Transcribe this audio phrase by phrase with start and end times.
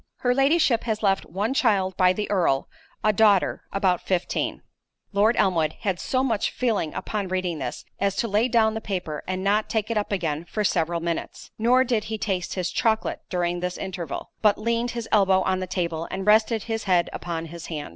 [0.21, 2.67] Her Ladyship has left one child by the Earl,
[3.03, 4.63] a daughter, about fifteen."
[5.13, 9.23] Lord Elmwood had so much feeling upon reading this, as to lay down the paper,
[9.27, 13.59] and not take it up again for several minutes—nor did he taste his chocolate during
[13.59, 17.67] this interval, but leaned his elbow on the table and rested his head upon his
[17.67, 17.89] hand.